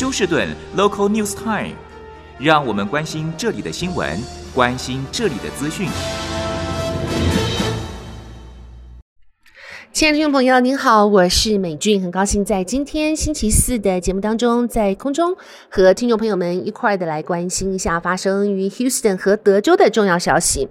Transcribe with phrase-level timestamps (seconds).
[0.00, 0.48] 休士顿
[0.78, 1.74] Local News Time，
[2.38, 4.18] 让我们关心这里的新闻，
[4.54, 5.90] 关心这里的资讯。
[9.92, 15.36] 亲爱的听众朋友，您好，我是美俊，很高兴在今天星期四的节目当中，在空中
[15.68, 20.70] 和听众朋友们一块的来关心一下发生于 Houston 和德州的重要消息。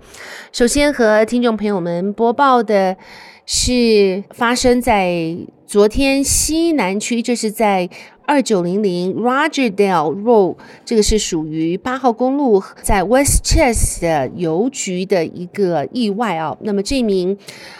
[0.51, 2.97] 首先和听众朋友们播报的
[3.45, 7.87] 是发生在昨天西南区，这是在。
[8.29, 16.55] 二九零零 Rogerdale Road，这个是属于八号公路在 Westchester 的邮局的一个意外啊。
[16.61, 17.35] 那么这名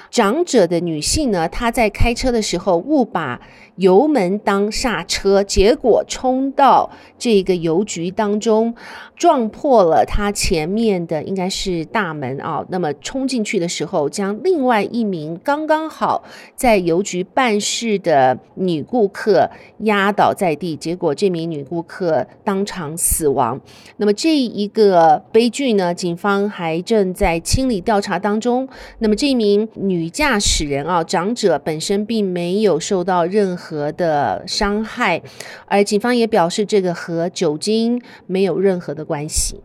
[0.09, 3.39] 长者的女性呢，她在开车的时候误把
[3.75, 8.75] 油门当刹车，结果冲到这个邮局当中，
[9.15, 12.65] 撞破了她前面的应该是大门啊。
[12.69, 16.23] 那么冲进去的时候，将另外一名刚刚好
[16.55, 19.49] 在邮局办事的女顾客
[19.79, 23.61] 压倒在地，结果这名女顾客当场死亡。
[23.97, 28.67] 那么这一个悲剧呢，警方还正在清理调查当中。
[28.97, 33.89] 那么这名女与驾驶人啊，长者本身并没有受到任何。
[33.99, 35.21] 的伤害，
[35.65, 39.61] 而警方也表示，这个和酒精没有任何的关系。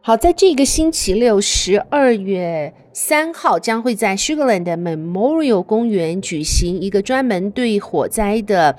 [0.00, 8.76] 好，在这个星期六，十二月三号，将会在 Sugar Land 的 Memorial 公园举行一个专门对火灾的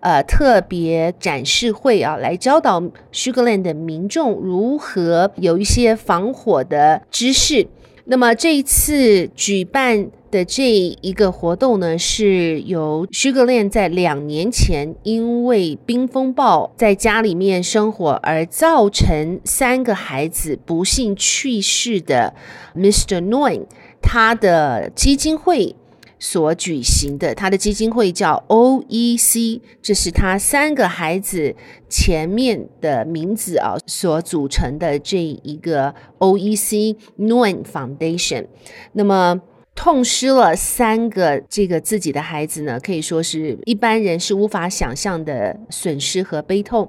[0.00, 2.80] 呃特别展示会啊，来教导
[3.12, 7.68] Sugar Land 的民众如何有一些防火的知识。
[8.04, 22.34] 那么这一次举办的这一个活动呢，是由徐格恋在两年前因为冰风暴在家里面生活而造成三个孩子不幸去世的
[22.74, 23.20] Mr.
[23.28, 23.66] Noyn
[24.00, 25.76] 他的基金会
[26.22, 31.52] 所举行的，他的基金会叫 OEC，这是他三个孩子
[31.88, 38.46] 前面的名字啊所组成的这一个 OEC Nguyen Foundation。
[38.92, 39.40] 那么
[39.74, 46.88] 痛失了三个这个自己的孩子呢，可以说是一般人是无法想象的损失和悲痛。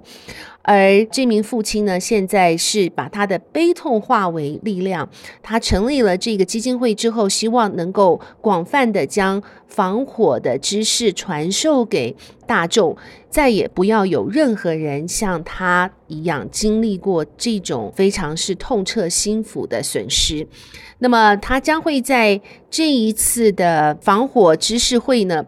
[0.64, 5.10] 而这名父亲呢，现在是把他的悲痛化为力量。
[5.42, 12.16] 他成立了这个基金会之后，希望能够广泛的将防火的知识传授给
[12.48, 12.96] 大众，
[13.30, 20.48] 再也不要有任何人像他一样经历过这种非常是痛彻心腑的损失。
[21.00, 22.40] 那么，他将会在
[22.72, 25.46] 这一次的防火知识会呢，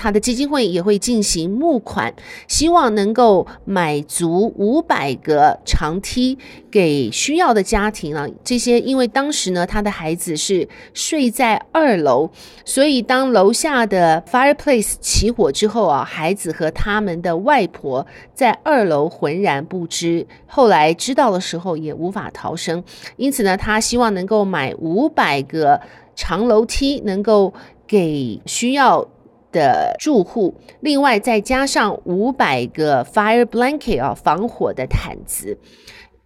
[0.00, 2.14] 他的基金会也会进行募款，
[2.48, 6.38] 希望能够买足五百个长梯
[6.70, 8.26] 给需要的家庭啊。
[8.42, 12.30] 这些因为当时呢，他的孩子是睡在二楼，
[12.64, 22.82] 所以当楼下的 fireplace 起火之后啊，孩子和他们的外婆在二楼浑然不知，后来知道的时候也无法逃生。
[23.16, 25.78] 因此呢，他希望能够买五百个
[26.16, 27.52] 长楼梯，能够
[27.86, 29.06] 给需要。
[29.52, 35.58] 的住户，另外再加上五百个 fire blanket 啊，防火的毯子。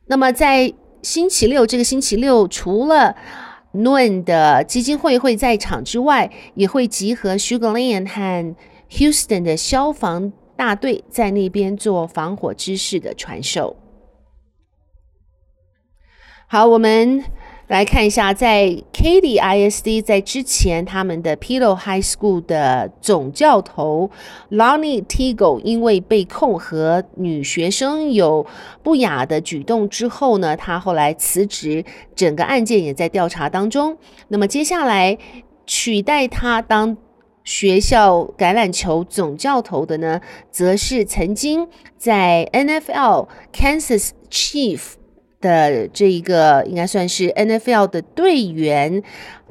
[0.06, 3.16] 那么在星期六，这个星期六，除了
[3.72, 8.54] Nguyen 的基金会会在场之外，也会集合 Sugar Land 和
[8.90, 13.76] Houston 的消防大队在那边做防火知识的传授。
[16.46, 17.24] 好，我们。
[17.74, 24.08] 来看一下，在 Katy ISD 在之前，他们的 Pillow High School 的总教头
[24.52, 28.46] Lonnie Tigo 因为被控和女学生有
[28.84, 31.84] 不雅的举动之后呢，他后来辞职，
[32.14, 33.98] 整个案件也在调查当中。
[34.28, 35.18] 那么接下来
[35.66, 36.96] 取代他当
[37.42, 41.66] 学校橄榄球总教头的呢，则是曾经
[41.98, 44.80] 在 NFL Kansas Chief。
[45.44, 49.02] 的这一个应该算是 NFL 的队员，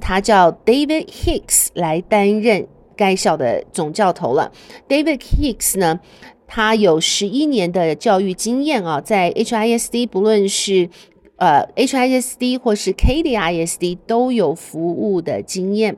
[0.01, 4.51] 他叫 David Hicks 来担任该校的总教头了。
[4.89, 6.00] David Hicks 呢，
[6.47, 10.89] 他有十一年的教育经验啊，在 HISD 不论是
[11.35, 15.97] 呃 HISD 或是 K D I S D 都有服务的经验。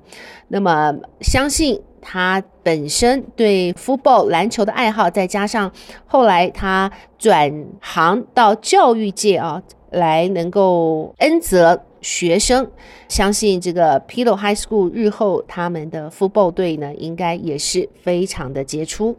[0.50, 5.72] 那么相信他本身对 football 篮球的爱好，再加上
[6.06, 9.64] 后来他转行到教育界啊。
[9.96, 12.70] 来能够恩泽学生，
[13.08, 19.18] 相信这个 Pillow High School 日后他们的 football 队呢，应该也是非常的杰出。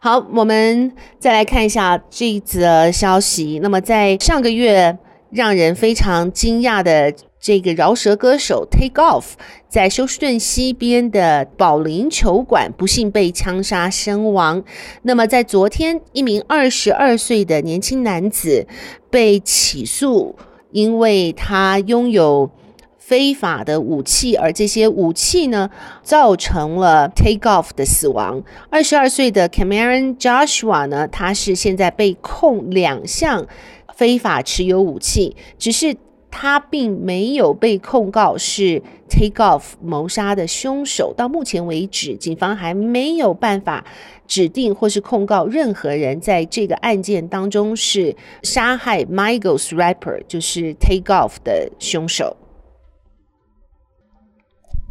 [0.00, 3.60] 好，我们再来看一下这则消息。
[3.62, 4.98] 那么在上个月，
[5.30, 7.14] 让人非常惊讶的。
[7.46, 9.22] 这个饶舌歌手 Takeoff
[9.68, 14.64] 在休斯顿西边的保龄球馆不幸被枪杀身亡。
[15.02, 18.66] 那么在昨天，一名二十二岁的年轻男子
[19.10, 20.34] 被起诉，
[20.72, 22.50] 因为他拥有
[22.98, 25.70] 非法的武器，而这些武器呢，
[26.02, 28.42] 造成了 Takeoff 的死亡。
[28.70, 33.46] 二十二岁的 Cameron Joshua 呢，他是现在被控两项
[33.94, 35.96] 非法持有武器，只是
[36.38, 41.14] 他并没有被控告是 Takeoff 谋杀的凶手。
[41.16, 43.82] 到目前为止，警方还没有办法
[44.26, 52.36] 指定或是控告任何人在这个案件当中是杀害 Michael's rapper，就是 Takeoff 的凶手。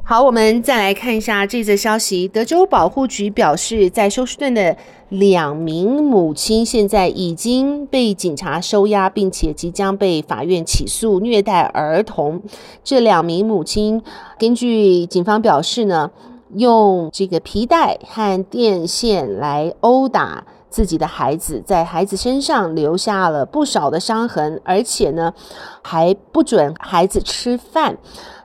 [0.07, 2.28] 好，我们再来看一下这则消息。
[2.28, 4.78] 德州保护局表示，在休斯顿的
[5.10, 12.40] 两名母亲现在已经被警察收押，并且即将被法院起诉虐待儿童。
[12.84, 14.04] 这两名母亲
[14.38, 16.12] 根据警方表示呢，
[16.54, 25.34] 用这个皮带和电线来殴打自己的孩子，在孩子身上留下了不少的伤痕，而且呢，
[25.81, 27.98] 还不准孩子吃饭，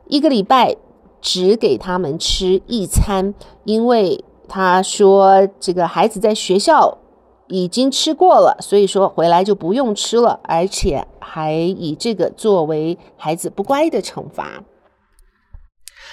[0.06, 0.78] 一个礼拜。
[1.20, 3.34] 只给他们吃一餐，
[3.64, 6.98] 因为他说这个孩子在学校
[7.48, 14.64] 已经吃过了，所以说回来就不用吃了，而且还以这个作为孩子不乖的惩罚。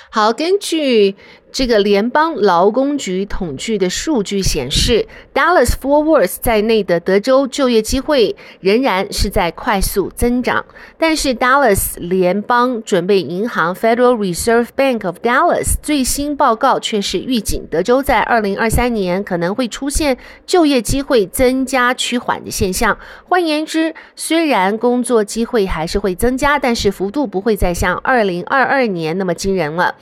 [0.09, 1.15] 好，根据。
[1.49, 10.63] 这个联邦劳工局统计的数据显示，Dallas forwards 在内的德州就业机会仍然是在快速增长。
[10.99, 22.97] 但是，Dallas 联邦准备银行 （Federal Reserve Bank of Dallas） 最新报告却是预警，德州在2023年可能会出现就业机会增加趋缓的现象。
[23.23, 29.95] 换言之，虽然工作机会还是会增加，但是幅度不会再像2022年那么惊人了。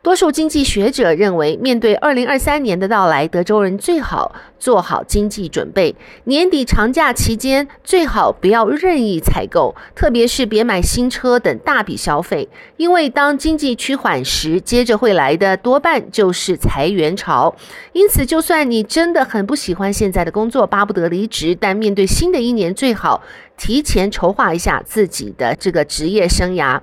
[0.00, 5.94] 多数经济学学者认为，面对二零二三年的到来，德州人最好做好经济准备。
[6.24, 12.48] 年底长假期间，最好不要任意采购，特别是别买新车等大笔消费，
[12.78, 17.54] 因为当经济趋缓时，接着会来的多半就是裁员潮。
[17.92, 23.22] 因此，就算你真的很不喜欢现在的工作，巴不得离职，但面对新的一年，最好
[23.58, 26.80] 提前筹划一下自己的这个职业生涯。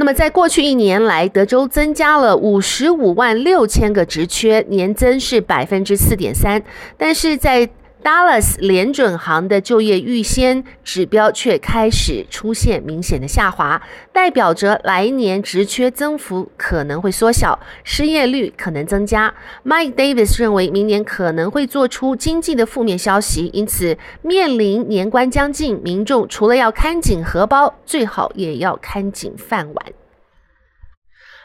[0.00, 6.62] 那么，在过去一年来，德州增加了五十五万六千个职缺，年增是百分之四点三，
[6.96, 7.68] 但是在
[8.02, 19.34] Dallas 联准行的就业预先指标却开始出现明显的下滑，代表着来年职缺增幅可能会缩小，失业率可能增加。
[19.64, 29.86] Mike Davis 认为，明年可能会做出经济的负面消息，因此面临年关将近，民众除了要看紧荷包，最好也要看紧饭碗。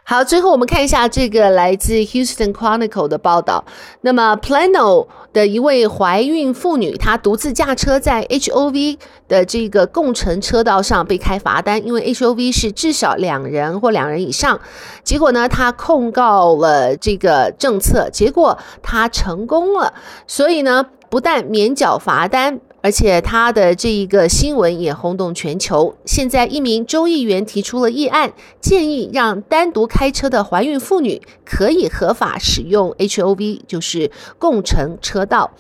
[0.05, 3.63] 好，最后我们看一下这个来自 Houston Chronicle 的报道。
[4.01, 8.97] 那么，Plano 的一位怀孕妇女，她独自驾车在 HOV
[9.29, 14.59] 的这个共乘车道上被开罚单，因为 HOV 是至少两人或两人以上。
[15.05, 19.93] 结果呢，她控告了这个政策，结果她成功了，
[20.27, 22.59] 所以呢，不但免缴罚单。
[22.83, 25.95] 而且他的这一个新闻也轰动全球。
[26.03, 35.51] 现在一名州议员提出了议案，建议让单独开车的怀孕妇女可以合法使用 HOV，就是共乘车道。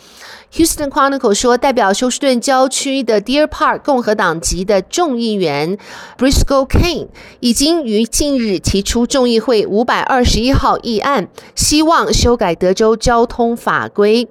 [0.51, 5.77] Houston Chronicle 说，代表休斯顿郊区的 Deer Park 共和党籍的众议员
[6.17, 7.07] Briscoe Cain
[7.39, 14.27] 已经于近日提出众议会五百二十一号议案，希望修改德州交通法规，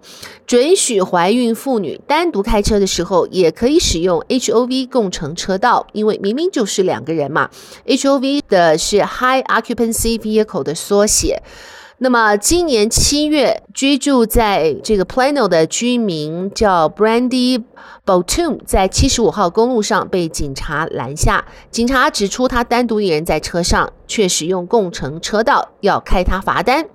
[0.47, 7.49] 准许怀孕妇女单独开车的时候也可以使用 HOV 共乘车道，因为明明就是两个人嘛。
[7.87, 11.41] HOV 的是 High Occupancy Vehicle 的缩写。
[11.99, 17.63] 那么今年七月，居住在这个 Plano 的居民叫 Brandy
[18.05, 21.45] Bottom，在七十五号公路上被警察拦下。
[21.71, 26.87] 警察指出，他单独一人在车上，却使用共乘车道，要开他罚单。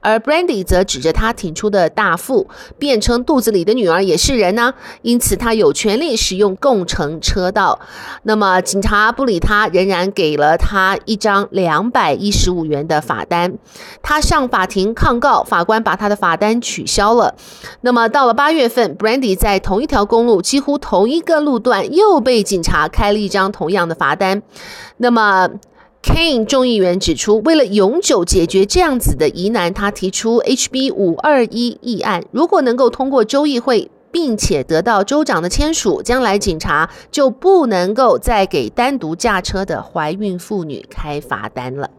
[0.00, 7.78] 而 Brandy 则指着他挺出的大腹，辩称肚子里的女儿也是人呢、因此他有权利使用共乘车道。
[8.22, 13.58] 那么警察不理他，仍然给了他一张两百一十五元的罚单。
[14.02, 17.34] 他上法庭抗告，法官把他的罚单取消了。
[17.82, 24.42] 那么到了八月份，Brandy 在同一条公路，几乎同一个路段，又被警察开了一张同样的罚单。
[24.96, 25.48] 那么。
[26.02, 41.90] Cain 众议员指出，为了永久解决这样子的疑难，他提出 HB 五二一议案，如果能够通过州议会，并且得到州长的签署，将来警察就不能够再给单独驾车的怀孕妇女开罚单了。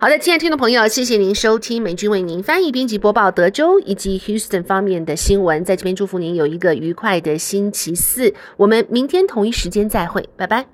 [0.00, 8.34] 好的，亲爱的听众朋友，谢谢您收听美军为您翻译、编辑、播报德州以及 Houston 方面的新闻，在这边祝福您有一个愉快的星期四。
[8.56, 10.66] 我们明天同一时间再会，拜拜。